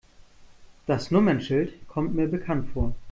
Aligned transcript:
Das 0.87 1.11
Nummernschild 1.11 1.87
kommt 1.87 2.15
mir 2.15 2.25
bekannt 2.27 2.67
vor. 2.73 2.95